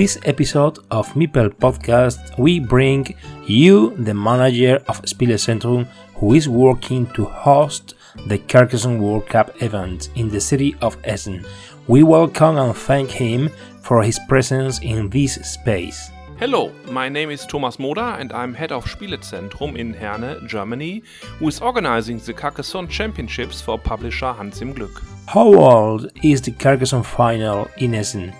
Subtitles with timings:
[0.00, 7.06] This episode of Meeple Podcast, we bring you the manager of Spielezentrum who is working
[7.12, 11.44] to host the Carcassonne World Cup event in the city of Essen.
[11.86, 13.50] We welcome and thank him
[13.82, 16.10] for his presence in this space.
[16.38, 21.02] Hello, my name is Thomas Moder and I'm head of Spielezentrum in Herne, Germany,
[21.38, 25.02] who is organizing the Carcassonne Championships for publisher Hans im Glück.
[25.26, 28.32] How old is the Carcassonne final in Essen?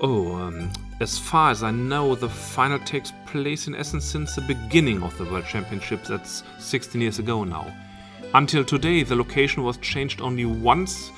[0.00, 4.40] Oh, um, as far as I know, the final takes place in Essen since the
[4.40, 6.08] beginning of the World Championships.
[6.08, 7.72] That's 16 years ago now.
[8.34, 11.10] Until today, the location was changed only once.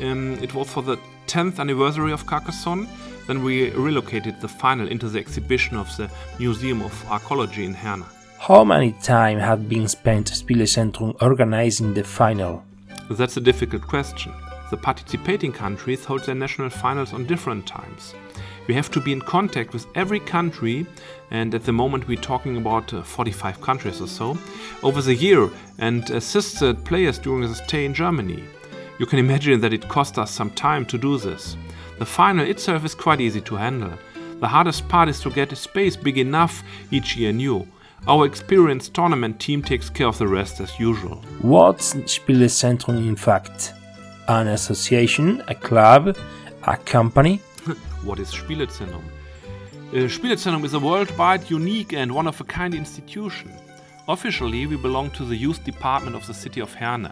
[0.00, 2.88] Um, it was for the 10th anniversary of Carcassonne.
[3.26, 8.04] Then we relocated the final into the exhibition of the Museum of Archaeology in Herne.
[8.38, 12.64] How many time had been spent Spielezentrum organizing the final?
[13.10, 14.32] That's a difficult question.
[14.70, 18.14] The participating countries hold their national finals on different times.
[18.66, 20.86] We have to be in contact with every country,
[21.30, 24.36] and at the moment we're talking about uh, 45 countries or so,
[24.82, 28.44] over the year and assist the players during the stay in Germany.
[28.98, 31.56] You can imagine that it cost us some time to do this.
[31.98, 33.92] The final itself is quite easy to handle.
[34.40, 37.66] The hardest part is to get a space big enough each year new.
[38.06, 41.16] Our experienced tournament team takes care of the rest as usual.
[41.40, 43.72] What's Spielezentrum in fact?
[44.28, 46.14] An association, a club,
[46.64, 47.40] a company?
[48.04, 49.02] What is Spielezentrum?
[49.90, 53.50] Uh, Spielezentrum is a worldwide, unique, and one of a kind institution.
[54.06, 57.10] Officially, we belong to the youth department of the city of Herne.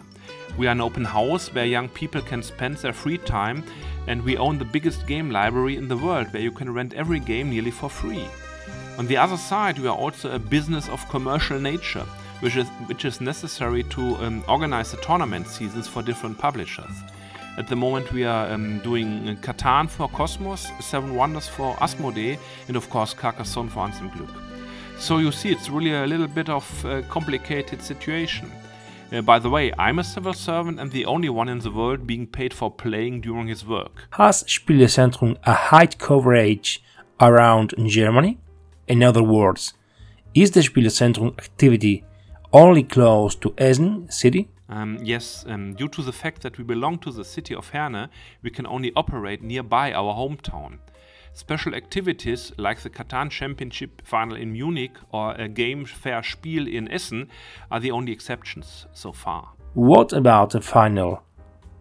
[0.58, 3.64] We are an open house where young people can spend their free time,
[4.06, 7.20] and we own the biggest game library in the world where you can rent every
[7.20, 8.26] game nearly for free.
[8.98, 12.04] On the other side, we are also a business of commercial nature,
[12.40, 16.92] which is, which is necessary to um, organize the tournament seasons for different publishers.
[17.58, 22.38] At the moment, we are um, doing uh, Catan for Kosmos, Seven Wonders for Asmodee,
[22.68, 24.34] and of course Carcassonne for Hans im Glück.
[24.98, 28.50] So you see, it's really a little bit of a complicated situation.
[29.12, 32.06] Uh, by the way, I'm a civil servant and the only one in the world
[32.06, 34.08] being paid for playing during his work.
[34.12, 36.82] Has Spielezentrum a high coverage
[37.20, 38.38] around Germany?
[38.88, 39.74] In other words,
[40.34, 42.04] is the Spielezentrum activity
[42.56, 44.48] only close to Essen city?
[44.68, 48.08] Um, yes, um, due to the fact that we belong to the city of Herne,
[48.42, 50.78] we can only operate nearby our hometown.
[51.34, 56.90] Special activities like the Catan Championship final in Munich or a game fair Spiel in
[56.90, 57.28] Essen
[57.70, 59.50] are the only exceptions so far.
[59.74, 61.22] What about the final?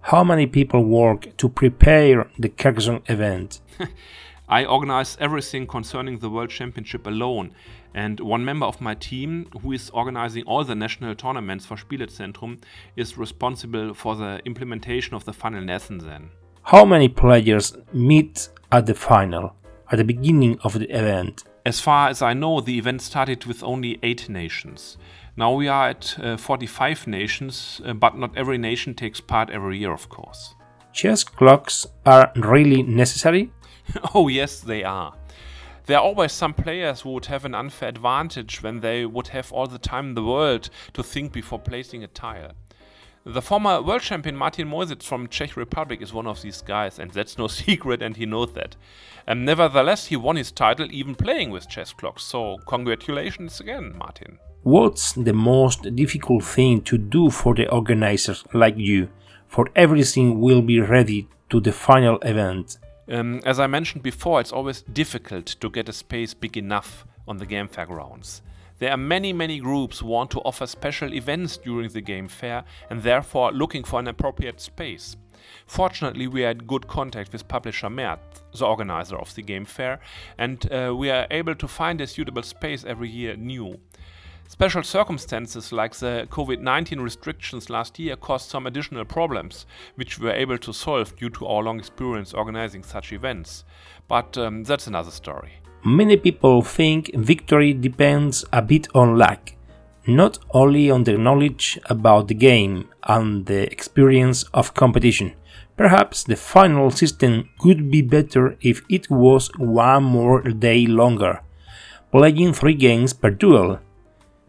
[0.02, 3.62] How many people work to prepare the Carcassonne event?
[4.48, 7.52] I organize everything concerning the World Championship alone,
[7.96, 12.62] and one member of my team, who is organizing all the national tournaments for Spielezentrum,
[12.96, 16.30] is responsible for the implementation of the final lesson then.
[16.64, 19.56] How many players meet at the final,
[19.92, 21.44] at the beginning of the event?
[21.66, 24.98] As far as I know, the event started with only eight nations.
[25.36, 29.80] Now we are at uh, 45 nations, uh, but not every nation takes part every
[29.80, 30.54] year, of course.
[30.94, 33.52] Chess clocks are really necessary?
[34.14, 35.14] oh, yes, they are.
[35.86, 39.52] There are always some players who would have an unfair advantage when they would have
[39.52, 42.54] all the time in the world to think before placing a tile.
[43.28, 47.10] The former world champion Martin Mojžíš from Czech Republic is one of these guys, and
[47.10, 48.76] that's no secret, and he knows that.
[49.26, 54.38] And nevertheless, he won his title even playing with chess clocks, so congratulations again, Martin.
[54.62, 59.10] What's the most difficult thing to do for the organizers like you?
[59.48, 62.78] For everything will be ready to the final event.
[63.08, 67.38] Um, as I mentioned before, it's always difficult to get a space big enough on
[67.38, 68.42] the game fair grounds.
[68.80, 72.66] There are many, many groups who want to offer special events during the game fair
[72.90, 75.16] and therefore looking for an appropriate space.
[75.66, 78.20] Fortunately, we had good contact with publisher Merz,
[78.58, 80.00] the organizer of the game fair,
[80.38, 83.80] and uh, we are able to find a suitable space every year new.
[84.48, 89.66] Special circumstances like the COVID 19 restrictions last year caused some additional problems,
[89.96, 93.64] which we were able to solve due to our long experience organizing such events.
[94.08, 95.54] But um, that's another story.
[95.84, 99.54] Many people think victory depends a bit on luck,
[100.06, 105.34] not only on the knowledge about the game and the experience of competition.
[105.76, 111.42] Perhaps the final system could be better if it was one more day longer,
[112.12, 113.80] playing three games per duel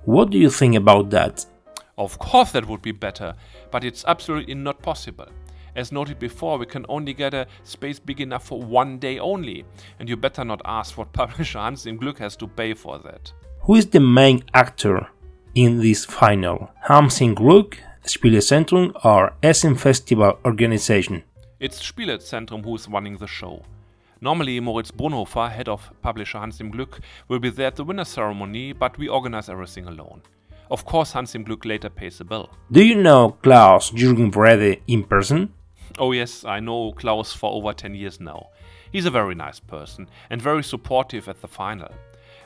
[0.07, 1.45] what do you think about that?
[1.99, 3.35] Of course, that would be better,
[3.73, 5.27] but it's absolutely not possible.
[5.75, 9.65] As noted before, we can only get a space big enough for one day only,
[9.99, 13.33] and you better not ask what publisher Hans im Glück has to pay for that.
[13.63, 15.09] Who is the main actor
[15.57, 16.71] in this final?
[16.83, 21.25] Hans im Glück, Spielezentrum, or Essen Festival organization?
[21.59, 23.65] It's Spielezentrum who is running the show.
[24.21, 28.05] Normally, Moritz Brunnhofer, head of publisher Hans im Glück, will be there at the winner
[28.05, 30.23] ceremony, but we organize everything alone.
[30.71, 32.49] Of course, Hans im Glück later pays the bill.
[32.73, 35.53] Do you know Klaus Jürgen Wrede in person?
[35.99, 38.49] Oh, yes, I know Klaus for over 10 years now.
[38.91, 41.91] He's a very nice person and very supportive at the final.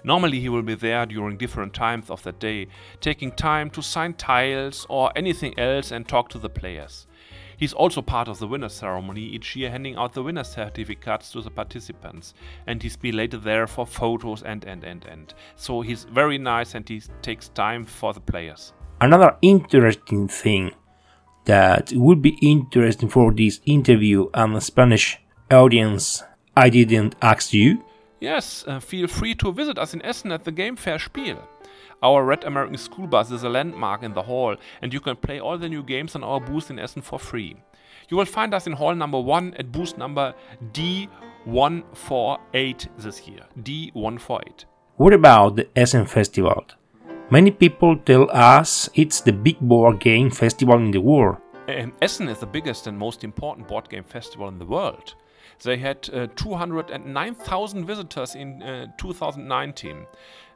[0.04, 2.68] Normally, he will be there during different times of the day,
[3.00, 7.06] taking time to sign tiles or anything else and talk to the players.
[7.60, 11.42] He's also part of the winner ceremony each year, handing out the winner certificates to
[11.42, 12.32] the participants.
[12.66, 15.34] And he's been later there for photos and and and and.
[15.56, 18.72] So he's very nice and he takes time for the players.
[18.98, 20.72] Another interesting thing
[21.44, 25.20] that would be interesting for this interview and the Spanish
[25.50, 26.22] audience
[26.56, 27.84] I didn't ask you.
[28.20, 31.38] Yes, uh, feel free to visit us in Essen at the Game Fair Spiel.
[32.02, 35.40] Our Red American School Bus is a landmark in the hall, and you can play
[35.40, 37.56] all the new games on our booth in Essen for free.
[38.10, 40.34] You will find us in hall number 1 at booth number
[40.72, 43.46] D148 this year.
[43.58, 44.66] D148.
[44.96, 46.66] What about the Essen Festival?
[47.30, 51.38] Many people tell us it's the big board game festival in the world.
[51.68, 55.14] Um, Essen is the biggest and most important board game festival in the world.
[55.62, 60.06] They had uh, 209,000 visitors in uh, 2019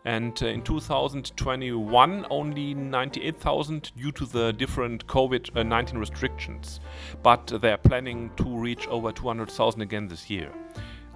[0.06, 6.80] and uh, in 2021 only 98,000 due to the different COVID-19 restrictions,
[7.22, 10.50] but they're planning to reach over 200,000 again this year.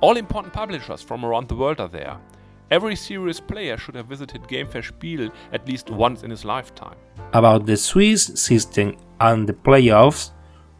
[0.00, 2.18] All important publishers from around the world are there.
[2.70, 6.96] Every serious player should have visited Game Fair Spiel at least once in his lifetime.
[7.32, 10.32] About the Swiss system and the playoffs,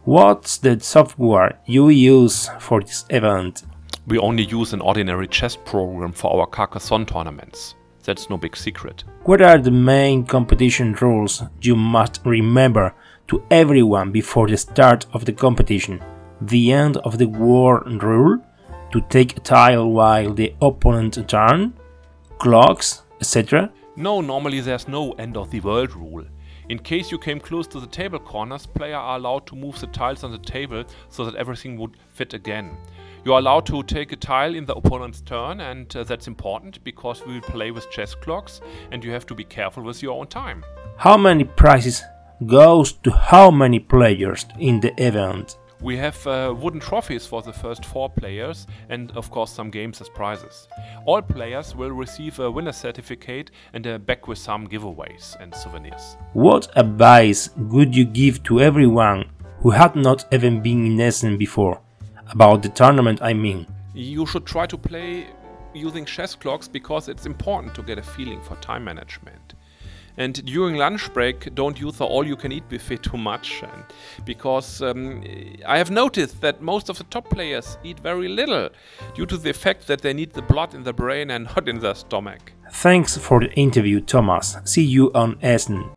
[0.09, 3.65] what's the software you use for this event?
[4.07, 7.75] We only use an ordinary chess program for our Carcassonne tournaments.
[8.05, 9.05] That's no big secret.
[9.25, 12.95] What are the main competition rules you must remember
[13.27, 16.03] to everyone before the start of the competition?
[16.41, 18.39] The end of the war rule?
[18.93, 21.75] To take a tile while the opponent turn?
[22.39, 23.71] Clocks, etc.?
[23.95, 26.25] No, normally there's no end of the world rule.
[26.69, 29.87] In case you came close to the table corners, players are allowed to move the
[29.87, 32.77] tiles on the table so that everything would fit again.
[33.25, 36.85] You are allowed to take a tile in the opponent's turn, and uh, that's important
[36.85, 38.61] because we will play with chess clocks,
[38.93, 40.63] and you have to be careful with your own time.
[40.99, 42.03] How many prizes
[42.45, 45.57] goes to how many players in the event?
[45.81, 50.01] We have uh, wooden trophies for the first four players and, of course, some games
[50.01, 50.67] as prizes.
[51.07, 56.17] All players will receive a winner certificate and a bag with some giveaways and souvenirs.
[56.33, 59.31] What advice would you give to everyone
[59.61, 61.81] who had not even been in Essen before?
[62.33, 63.67] About the tournament, I mean.
[63.95, 65.29] You should try to play
[65.75, 69.55] using chess clocks because it's important to get a feeling for time management.
[70.19, 73.85] And during lunch break, don't use the all-you-can-eat buffet too much, and
[74.25, 75.23] because um,
[75.65, 78.69] I have noticed that most of the top players eat very little
[79.15, 81.79] due to the fact that they need the blood in the brain and not in
[81.79, 82.53] the stomach.
[82.73, 84.57] Thanks for the interview, Thomas.
[84.65, 85.89] See you on Essen.